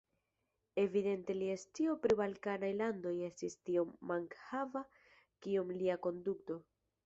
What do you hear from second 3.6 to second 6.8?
tiom mankhava kiom lia konduto.